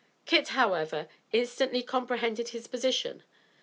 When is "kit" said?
0.25-0.47